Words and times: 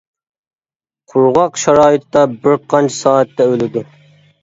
قۇرغاق 1.13 1.61
شارائىتتا 1.65 2.25
بىر 2.35 2.61
قانچە 2.75 3.01
سائەتتە 3.05 3.51
ئۆلىدۇ. 3.53 3.89